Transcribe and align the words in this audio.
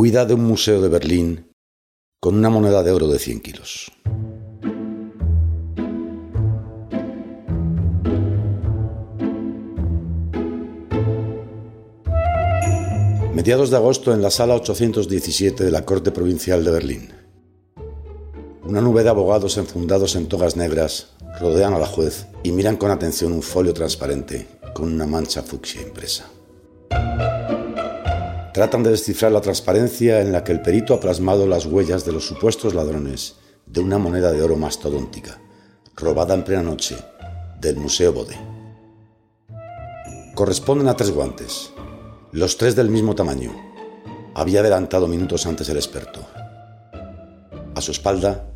Huida 0.00 0.24
de 0.24 0.34
un 0.34 0.44
museo 0.44 0.80
de 0.80 0.88
Berlín 0.88 1.52
con 2.20 2.36
una 2.36 2.50
moneda 2.50 2.84
de 2.84 2.92
oro 2.92 3.08
de 3.08 3.18
100 3.18 3.40
kilos. 3.40 3.90
Mediados 13.34 13.70
de 13.70 13.76
agosto 13.76 14.14
en 14.14 14.22
la 14.22 14.30
sala 14.30 14.54
817 14.54 15.64
de 15.64 15.70
la 15.72 15.84
Corte 15.84 16.12
Provincial 16.12 16.62
de 16.62 16.70
Berlín. 16.70 17.12
Una 18.62 18.80
nube 18.80 19.02
de 19.02 19.08
abogados 19.08 19.56
enfundados 19.56 20.14
en 20.14 20.28
togas 20.28 20.54
negras 20.54 21.08
rodean 21.40 21.74
a 21.74 21.80
la 21.80 21.88
juez 21.88 22.28
y 22.44 22.52
miran 22.52 22.76
con 22.76 22.92
atención 22.92 23.32
un 23.32 23.42
folio 23.42 23.74
transparente 23.74 24.46
con 24.74 24.92
una 24.92 25.06
mancha 25.06 25.42
fucsia 25.42 25.82
impresa. 25.82 26.30
Tratan 28.58 28.82
de 28.82 28.90
descifrar 28.90 29.30
la 29.30 29.40
transparencia 29.40 30.20
en 30.20 30.32
la 30.32 30.42
que 30.42 30.50
el 30.50 30.60
perito 30.60 30.92
ha 30.92 30.98
plasmado 30.98 31.46
las 31.46 31.64
huellas 31.64 32.04
de 32.04 32.10
los 32.10 32.26
supuestos 32.26 32.74
ladrones 32.74 33.36
de 33.66 33.78
una 33.78 33.98
moneda 33.98 34.32
de 34.32 34.42
oro 34.42 34.56
mastodóntica, 34.56 35.40
robada 35.94 36.34
en 36.34 36.42
plena 36.42 36.64
noche 36.64 36.96
del 37.60 37.76
Museo 37.76 38.12
Bode. 38.12 38.34
Corresponden 40.34 40.88
a 40.88 40.96
tres 40.96 41.12
guantes, 41.12 41.70
los 42.32 42.56
tres 42.56 42.74
del 42.74 42.90
mismo 42.90 43.14
tamaño. 43.14 43.54
Había 44.34 44.58
adelantado 44.58 45.06
minutos 45.06 45.46
antes 45.46 45.68
el 45.68 45.76
experto. 45.76 46.26
A 47.76 47.80
su 47.80 47.92
espalda, 47.92 48.50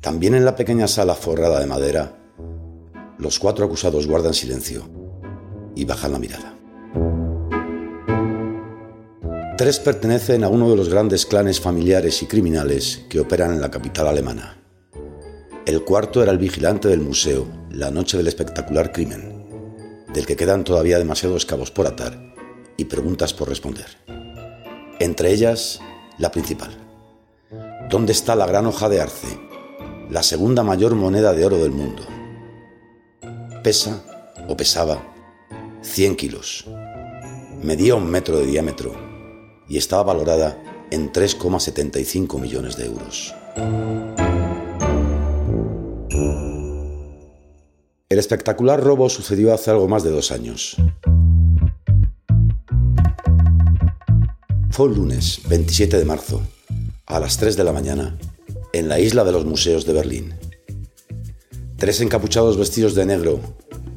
también 0.00 0.36
en 0.36 0.44
la 0.44 0.54
pequeña 0.54 0.86
sala 0.86 1.16
forrada 1.16 1.58
de 1.58 1.66
madera, 1.66 2.16
los 3.18 3.40
cuatro 3.40 3.64
acusados 3.64 4.06
guardan 4.06 4.32
silencio 4.32 4.88
y 5.74 5.84
bajan 5.86 6.12
la 6.12 6.20
mirada. 6.20 6.53
Tres 9.56 9.78
pertenecen 9.78 10.42
a 10.42 10.48
uno 10.48 10.68
de 10.68 10.74
los 10.74 10.88
grandes 10.88 11.26
clanes 11.26 11.60
familiares 11.60 12.20
y 12.24 12.26
criminales 12.26 13.02
que 13.08 13.20
operan 13.20 13.52
en 13.52 13.60
la 13.60 13.70
capital 13.70 14.08
alemana. 14.08 14.60
El 15.64 15.84
cuarto 15.84 16.24
era 16.24 16.32
el 16.32 16.38
vigilante 16.38 16.88
del 16.88 17.00
museo 17.00 17.46
la 17.70 17.92
noche 17.92 18.16
del 18.16 18.26
espectacular 18.26 18.90
crimen, 18.90 20.04
del 20.12 20.26
que 20.26 20.34
quedan 20.34 20.64
todavía 20.64 20.98
demasiados 20.98 21.46
cabos 21.46 21.70
por 21.70 21.86
atar 21.86 22.34
y 22.76 22.86
preguntas 22.86 23.32
por 23.32 23.48
responder. 23.48 23.86
Entre 24.98 25.30
ellas, 25.30 25.78
la 26.18 26.32
principal. 26.32 26.70
¿Dónde 27.88 28.10
está 28.10 28.34
la 28.34 28.46
gran 28.46 28.66
hoja 28.66 28.88
de 28.88 29.00
arce, 29.00 29.38
la 30.10 30.24
segunda 30.24 30.64
mayor 30.64 30.96
moneda 30.96 31.32
de 31.32 31.46
oro 31.46 31.58
del 31.58 31.70
mundo? 31.70 32.02
Pesa, 33.62 34.02
o 34.48 34.56
pesaba, 34.56 35.14
100 35.82 36.16
kilos. 36.16 36.66
Medía 37.62 37.94
un 37.94 38.10
metro 38.10 38.36
de 38.38 38.46
diámetro 38.46 39.03
y 39.68 39.78
estaba 39.78 40.02
valorada 40.02 40.56
en 40.90 41.12
3,75 41.12 42.40
millones 42.40 42.76
de 42.76 42.86
euros. 42.86 43.34
El 48.08 48.18
espectacular 48.18 48.80
robo 48.82 49.08
sucedió 49.08 49.52
hace 49.52 49.70
algo 49.70 49.88
más 49.88 50.04
de 50.04 50.10
dos 50.10 50.30
años. 50.30 50.76
Fue 54.70 54.86
un 54.86 54.94
lunes, 54.94 55.40
27 55.48 55.98
de 55.98 56.04
marzo, 56.04 56.42
a 57.06 57.18
las 57.20 57.38
3 57.38 57.56
de 57.56 57.64
la 57.64 57.72
mañana, 57.72 58.18
en 58.72 58.88
la 58.88 58.98
isla 58.98 59.24
de 59.24 59.32
los 59.32 59.44
museos 59.44 59.86
de 59.86 59.92
Berlín. 59.92 60.34
Tres 61.76 62.00
encapuchados 62.00 62.56
vestidos 62.56 62.94
de 62.94 63.06
negro 63.06 63.40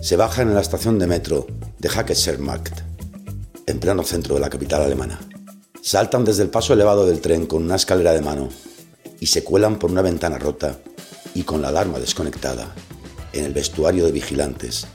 se 0.00 0.16
bajan 0.16 0.48
en 0.48 0.54
la 0.54 0.60
estación 0.60 0.98
de 0.98 1.06
metro 1.06 1.46
de 1.78 1.88
Hackeschermarkt, 1.88 2.80
en 3.66 3.80
pleno 3.80 4.02
centro 4.02 4.34
de 4.34 4.40
la 4.40 4.50
capital 4.50 4.82
alemana. 4.82 5.20
Saltan 5.84 6.24
desde 6.24 6.44
el 6.44 6.48
paso 6.48 6.74
elevado 6.74 7.06
del 7.06 7.20
tren 7.20 7.44
con 7.44 7.64
una 7.64 7.74
escalera 7.74 8.12
de 8.12 8.20
mano 8.20 8.50
y 9.18 9.26
se 9.26 9.42
cuelan 9.42 9.80
por 9.80 9.90
una 9.90 10.00
ventana 10.00 10.38
rota 10.38 10.78
y 11.34 11.42
con 11.42 11.60
la 11.60 11.68
alarma 11.70 11.98
desconectada 11.98 12.72
en 13.32 13.44
el 13.46 13.52
vestuario 13.52 14.06
de 14.06 14.12
vigilantes 14.12 14.86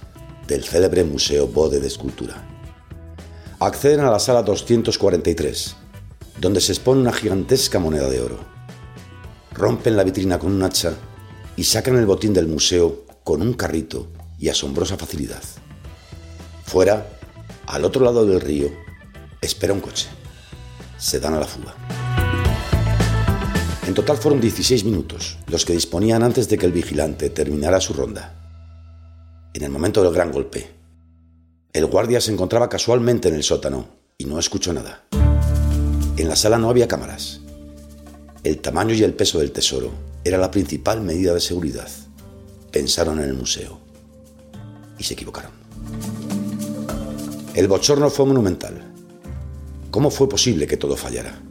del 0.48 0.64
célebre 0.64 1.04
Museo 1.04 1.46
Bode 1.46 1.82
de 1.82 1.88
Escultura. 1.88 2.48
Acceden 3.60 4.00
a 4.00 4.10
la 4.10 4.18
sala 4.18 4.44
243, 4.44 5.76
donde 6.40 6.62
se 6.62 6.72
expone 6.72 7.02
una 7.02 7.12
gigantesca 7.12 7.80
moneda 7.80 8.10
de 8.10 8.22
oro. 8.22 8.40
Rompen 9.52 9.98
la 9.98 10.06
vitrina 10.06 10.40
con 10.40 10.54
un 10.54 10.64
hacha 10.64 10.94
y 11.58 11.66
sacan 11.66 11.98
el 11.98 12.06
botín 12.06 12.34
del 12.34 12.48
museo 12.48 13.04
con 13.26 13.42
un 13.42 13.56
carrito 13.56 14.08
y 14.40 14.48
asombrosa 14.48 14.96
facilidad. 14.96 15.44
Fuera, 16.64 17.10
al 17.66 17.84
otro 17.84 18.06
lado 18.06 18.26
del 18.26 18.40
río, 18.40 18.72
espera 19.42 19.74
un 19.74 19.82
coche 19.82 20.08
se 20.98 21.20
dan 21.20 21.34
a 21.36 21.40
la 21.40 21.46
fuga. 21.46 21.76
En 23.88 23.94
total 23.94 24.18
fueron 24.18 24.42
16 24.42 24.84
minutos 24.84 25.38
los 25.48 25.64
que 25.64 25.74
disponían 25.74 26.24
antes 26.24 26.50
de 26.50 26.58
que 26.58 26.66
el 26.66 26.74
vigilante 26.74 27.30
terminara 27.30 27.80
su 27.80 27.94
ronda. 27.94 28.34
En 29.54 29.64
el 29.64 29.70
momento 29.70 30.04
del 30.04 30.14
gran 30.14 30.32
golpe, 30.32 30.70
el 31.74 31.86
guardia 31.86 32.20
se 32.20 32.32
encontraba 32.32 32.70
casualmente 32.70 33.30
en 33.30 33.36
el 33.36 33.44
sótano 33.44 33.88
y 34.18 34.26
no 34.26 34.40
escuchó 34.40 34.74
nada. 34.74 35.04
En 36.18 36.28
la 36.28 36.36
sala 36.36 36.58
no 36.58 36.70
había 36.70 36.88
cámaras. 36.88 37.42
El 38.44 38.60
tamaño 38.60 38.94
y 38.94 39.04
el 39.04 39.14
peso 39.14 39.40
del 39.40 39.52
tesoro 39.52 39.92
era 40.24 40.38
la 40.38 40.52
principal 40.52 41.02
medida 41.02 41.34
de 41.34 41.40
seguridad. 41.40 41.88
Pensaron 42.72 43.20
en 43.20 43.26
el 43.30 43.34
museo 43.34 43.80
y 44.98 45.04
se 45.04 45.14
equivocaron. 45.14 45.52
El 47.54 47.68
bochorno 47.68 48.10
fue 48.10 48.26
monumental. 48.26 48.87
¿Cómo 49.98 50.12
fue 50.12 50.30
posible 50.30 50.68
que 50.68 50.78
todo 50.78 50.96
fallara? 50.96 51.42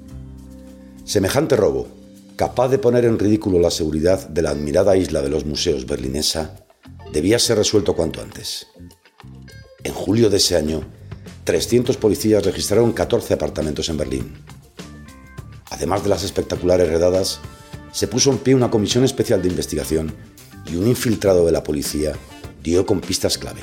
Semejante 1.04 1.56
robo, 1.56 1.88
capaz 2.36 2.68
de 2.68 2.78
poner 2.78 3.04
en 3.04 3.18
ridículo 3.18 3.58
la 3.58 3.72
seguridad 3.72 4.28
de 4.28 4.40
la 4.40 4.50
admirada 4.50 4.96
isla 4.96 5.20
de 5.20 5.28
los 5.28 5.44
museos 5.44 5.84
berlinesa, 5.84 6.54
debía 7.12 7.40
ser 7.40 7.58
resuelto 7.58 7.96
cuanto 7.96 8.22
antes. 8.22 8.68
En 9.82 9.92
julio 9.92 10.30
de 10.30 10.36
ese 10.36 10.54
año, 10.54 10.84
300 11.42 11.96
policías 11.96 12.44
registraron 12.44 12.92
14 12.92 13.34
apartamentos 13.34 13.88
en 13.88 13.96
Berlín. 13.96 14.44
Además 15.70 16.04
de 16.04 16.10
las 16.10 16.22
espectaculares 16.22 16.88
redadas, 16.88 17.40
se 17.90 18.06
puso 18.06 18.30
en 18.30 18.38
pie 18.38 18.54
una 18.54 18.70
comisión 18.70 19.02
especial 19.02 19.42
de 19.42 19.48
investigación 19.48 20.14
y 20.70 20.76
un 20.76 20.86
infiltrado 20.86 21.46
de 21.46 21.50
la 21.50 21.64
policía 21.64 22.12
dio 22.62 22.86
con 22.86 23.00
pistas 23.00 23.38
clave. 23.38 23.62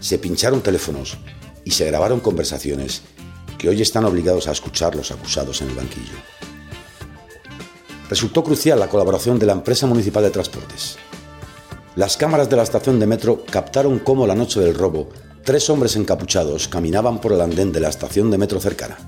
Se 0.00 0.18
pincharon 0.18 0.62
teléfonos 0.62 1.16
y 1.64 1.70
se 1.70 1.86
grabaron 1.86 2.18
conversaciones 2.18 3.02
que 3.62 3.68
hoy 3.68 3.80
están 3.80 4.04
obligados 4.04 4.48
a 4.48 4.50
escuchar 4.50 4.96
los 4.96 5.12
acusados 5.12 5.62
en 5.62 5.68
el 5.68 5.76
banquillo. 5.76 6.16
Resultó 8.10 8.42
crucial 8.42 8.80
la 8.80 8.88
colaboración 8.88 9.38
de 9.38 9.46
la 9.46 9.52
empresa 9.52 9.86
municipal 9.86 10.24
de 10.24 10.30
transportes. 10.30 10.96
Las 11.94 12.16
cámaras 12.16 12.50
de 12.50 12.56
la 12.56 12.64
estación 12.64 12.98
de 12.98 13.06
metro 13.06 13.44
captaron 13.48 14.00
cómo 14.00 14.26
la 14.26 14.34
noche 14.34 14.58
del 14.58 14.74
robo 14.74 15.10
tres 15.44 15.70
hombres 15.70 15.94
encapuchados 15.94 16.66
caminaban 16.66 17.20
por 17.20 17.32
el 17.32 17.40
andén 17.40 17.70
de 17.70 17.78
la 17.78 17.88
estación 17.88 18.32
de 18.32 18.38
metro 18.38 18.58
cercana. 18.58 18.98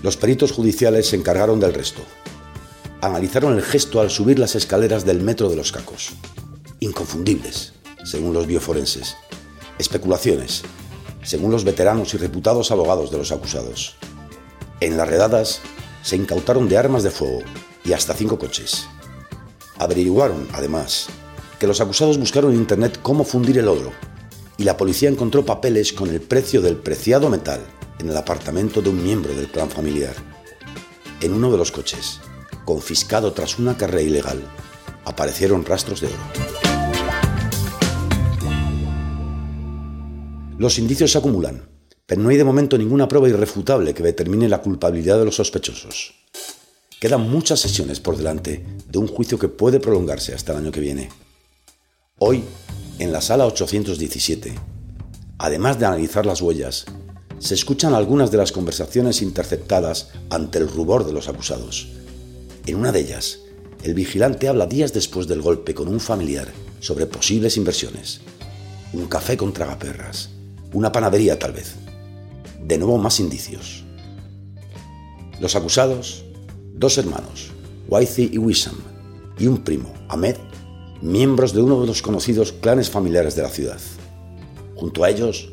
Los 0.00 0.16
peritos 0.16 0.52
judiciales 0.52 1.08
se 1.08 1.16
encargaron 1.16 1.58
del 1.58 1.74
resto. 1.74 2.02
Analizaron 3.00 3.54
el 3.54 3.62
gesto 3.62 4.00
al 4.00 4.10
subir 4.10 4.38
las 4.38 4.54
escaleras 4.54 5.04
del 5.04 5.22
metro 5.22 5.48
de 5.48 5.56
los 5.56 5.72
cacos. 5.72 6.12
Inconfundibles, 6.78 7.72
según 8.04 8.32
los 8.32 8.46
bioforenses. 8.46 9.16
Especulaciones, 9.80 10.62
según 11.26 11.50
los 11.50 11.64
veteranos 11.64 12.14
y 12.14 12.16
reputados 12.16 12.70
abogados 12.70 13.10
de 13.10 13.18
los 13.18 13.32
acusados. 13.32 13.96
En 14.80 14.96
las 14.96 15.08
redadas 15.08 15.60
se 16.02 16.16
incautaron 16.16 16.68
de 16.68 16.78
armas 16.78 17.02
de 17.02 17.10
fuego 17.10 17.40
y 17.84 17.92
hasta 17.92 18.14
cinco 18.14 18.38
coches. 18.38 18.86
Averiguaron, 19.76 20.48
además, 20.52 21.08
que 21.58 21.66
los 21.66 21.80
acusados 21.80 22.18
buscaron 22.18 22.52
en 22.52 22.58
Internet 22.58 23.00
cómo 23.02 23.24
fundir 23.24 23.58
el 23.58 23.68
oro 23.68 23.92
y 24.56 24.62
la 24.62 24.76
policía 24.76 25.08
encontró 25.08 25.44
papeles 25.44 25.92
con 25.92 26.08
el 26.10 26.20
precio 26.20 26.62
del 26.62 26.76
preciado 26.76 27.28
metal 27.28 27.60
en 27.98 28.08
el 28.08 28.16
apartamento 28.16 28.80
de 28.80 28.90
un 28.90 29.02
miembro 29.02 29.34
del 29.34 29.50
clan 29.50 29.68
familiar. 29.68 30.14
En 31.20 31.32
uno 31.32 31.50
de 31.50 31.58
los 31.58 31.72
coches, 31.72 32.20
confiscado 32.64 33.32
tras 33.32 33.58
una 33.58 33.76
carrera 33.76 34.02
ilegal, 34.02 34.42
aparecieron 35.04 35.64
rastros 35.64 36.00
de 36.00 36.06
oro. 36.06 36.55
Los 40.58 40.78
indicios 40.78 41.12
se 41.12 41.18
acumulan, 41.18 41.68
pero 42.06 42.22
no 42.22 42.30
hay 42.30 42.38
de 42.38 42.44
momento 42.44 42.78
ninguna 42.78 43.08
prueba 43.08 43.28
irrefutable 43.28 43.92
que 43.92 44.02
determine 44.02 44.48
la 44.48 44.62
culpabilidad 44.62 45.18
de 45.18 45.26
los 45.26 45.36
sospechosos. 45.36 46.14
Quedan 46.98 47.28
muchas 47.28 47.60
sesiones 47.60 48.00
por 48.00 48.16
delante 48.16 48.64
de 48.88 48.98
un 48.98 49.06
juicio 49.06 49.38
que 49.38 49.48
puede 49.48 49.80
prolongarse 49.80 50.32
hasta 50.32 50.52
el 50.52 50.58
año 50.58 50.72
que 50.72 50.80
viene. 50.80 51.10
Hoy, 52.18 52.42
en 52.98 53.12
la 53.12 53.20
sala 53.20 53.44
817, 53.44 54.54
además 55.36 55.78
de 55.78 55.84
analizar 55.84 56.24
las 56.24 56.40
huellas, 56.40 56.86
se 57.38 57.52
escuchan 57.52 57.92
algunas 57.92 58.30
de 58.30 58.38
las 58.38 58.50
conversaciones 58.50 59.20
interceptadas 59.20 60.08
ante 60.30 60.56
el 60.56 60.68
rubor 60.68 61.04
de 61.04 61.12
los 61.12 61.28
acusados. 61.28 61.88
En 62.64 62.76
una 62.76 62.92
de 62.92 63.00
ellas, 63.00 63.40
el 63.82 63.92
vigilante 63.92 64.48
habla 64.48 64.66
días 64.66 64.94
después 64.94 65.26
del 65.26 65.42
golpe 65.42 65.74
con 65.74 65.88
un 65.88 66.00
familiar 66.00 66.48
sobre 66.80 67.04
posibles 67.04 67.58
inversiones. 67.58 68.22
Un 68.94 69.06
café 69.06 69.36
con 69.36 69.52
tragaperras, 69.52 70.30
una 70.76 70.92
panadería 70.92 71.38
tal 71.38 71.52
vez. 71.52 71.74
De 72.62 72.76
nuevo 72.76 72.98
más 72.98 73.18
indicios. 73.18 73.82
Los 75.40 75.56
acusados, 75.56 76.22
dos 76.74 76.98
hermanos, 76.98 77.50
Waithi 77.88 78.28
y 78.30 78.36
Wissam, 78.36 78.76
y 79.38 79.46
un 79.46 79.64
primo, 79.64 79.90
Ahmed, 80.10 80.36
miembros 81.00 81.54
de 81.54 81.62
uno 81.62 81.80
de 81.80 81.86
los 81.86 82.02
conocidos 82.02 82.52
clanes 82.52 82.90
familiares 82.90 83.34
de 83.34 83.42
la 83.42 83.48
ciudad. 83.48 83.80
Junto 84.74 85.02
a 85.02 85.08
ellos, 85.08 85.48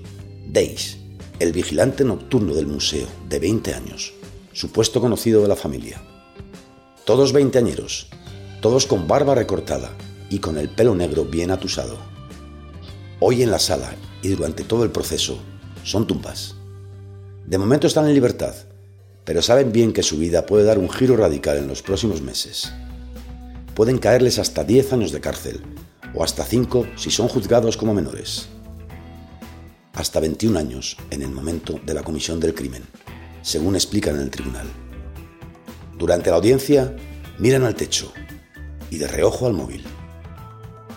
Days, 0.52 0.98
el 1.40 1.54
vigilante 1.54 2.04
nocturno 2.04 2.54
del 2.54 2.68
museo, 2.68 3.08
de 3.30 3.40
20 3.40 3.74
años, 3.74 4.14
supuesto 4.52 5.00
conocido 5.00 5.42
de 5.42 5.48
la 5.48 5.56
familia. 5.56 6.02
Todos 7.06 7.32
veinteañeros, 7.32 8.10
todos 8.60 8.88
con 8.88 9.08
barba 9.08 9.36
recortada 9.36 9.94
y 10.30 10.40
con 10.40 10.58
el 10.58 10.68
pelo 10.68 10.96
negro 10.96 11.24
bien 11.24 11.52
atusado. 11.52 12.13
Hoy 13.26 13.42
en 13.42 13.52
la 13.52 13.60
sala 13.60 13.96
y 14.22 14.28
durante 14.28 14.66
todo 14.66 14.84
el 14.84 14.92
proceso 14.92 15.40
son 15.86 16.06
tumbas. 16.06 16.56
De 17.48 17.58
momento 17.58 17.88
están 17.88 18.06
en 18.06 18.14
libertad, 18.14 18.54
pero 19.24 19.42
saben 19.42 19.72
bien 19.72 19.94
que 19.94 20.04
su 20.04 20.18
vida 20.18 20.46
puede 20.46 20.66
dar 20.66 20.78
un 20.78 20.90
giro 20.90 21.16
radical 21.16 21.56
en 21.56 21.70
los 21.70 21.82
próximos 21.82 22.22
meses. 22.22 22.74
Pueden 23.76 23.98
caerles 23.98 24.40
hasta 24.40 24.66
10 24.66 24.92
años 24.92 25.14
de 25.14 25.22
cárcel, 25.22 25.62
o 26.14 26.22
hasta 26.22 26.44
5 26.44 26.86
si 26.98 27.12
son 27.12 27.30
juzgados 27.30 27.78
como 27.78 27.94
menores. 27.94 28.48
Hasta 29.94 30.20
21 30.20 30.60
años 30.60 30.98
en 31.10 31.22
el 31.22 31.30
momento 31.30 31.80
de 31.86 31.94
la 31.94 32.04
comisión 32.04 32.42
del 32.42 32.54
crimen, 32.54 32.84
según 33.42 33.76
explican 33.76 34.16
en 34.16 34.24
el 34.24 34.32
tribunal. 34.32 34.68
Durante 35.98 36.30
la 36.30 36.36
audiencia, 36.36 36.94
miran 37.40 37.64
al 37.64 37.76
techo 37.76 38.12
y 38.90 38.98
de 38.98 39.08
reojo 39.08 39.48
al 39.48 39.54
móvil. 39.54 39.86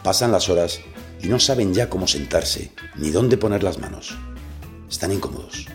Pasan 0.03 0.33
las 0.33 0.49
horas 0.49 0.81
y 1.23 1.29
no 1.29 1.39
saben 1.39 1.75
ya 1.75 1.89
cómo 1.89 2.07
sentarse 2.07 2.73
ni 2.97 3.11
dónde 3.11 3.37
poner 3.37 3.63
las 3.63 3.79
manos. 3.79 4.17
Están 4.89 5.13
incómodos. 5.13 5.67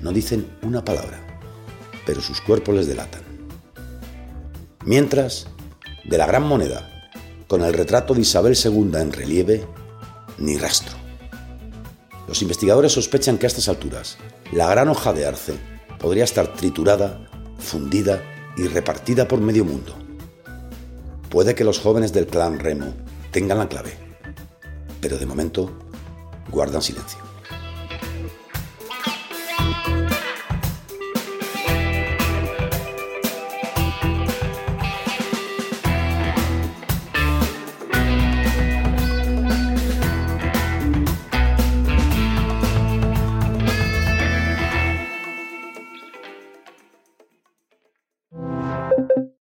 No 0.00 0.12
dicen 0.12 0.46
una 0.62 0.84
palabra 0.84 1.32
pero 2.04 2.20
sus 2.20 2.40
cuerpos 2.40 2.74
les 2.74 2.86
delatan. 2.86 3.22
Mientras, 4.84 5.46
de 6.04 6.18
la 6.18 6.26
gran 6.26 6.42
moneda, 6.42 6.88
con 7.46 7.62
el 7.62 7.74
retrato 7.74 8.14
de 8.14 8.22
Isabel 8.22 8.56
II 8.56 8.90
en 8.94 9.12
relieve, 9.12 9.64
ni 10.38 10.56
rastro. 10.56 10.96
Los 12.26 12.42
investigadores 12.42 12.92
sospechan 12.92 13.38
que 13.38 13.46
a 13.46 13.48
estas 13.48 13.68
alturas 13.68 14.16
la 14.52 14.68
gran 14.68 14.88
hoja 14.88 15.12
de 15.12 15.26
arce 15.26 15.54
podría 15.98 16.24
estar 16.24 16.54
triturada, 16.54 17.28
fundida 17.58 18.22
y 18.56 18.66
repartida 18.66 19.28
por 19.28 19.40
medio 19.40 19.64
mundo. 19.64 19.94
Puede 21.28 21.54
que 21.54 21.64
los 21.64 21.78
jóvenes 21.78 22.12
del 22.12 22.26
clan 22.26 22.58
Remo 22.58 22.94
tengan 23.30 23.58
la 23.58 23.68
clave, 23.68 23.96
pero 25.02 25.18
de 25.18 25.26
momento 25.26 25.68
guardan 26.48 26.80
silencio. 26.80 27.31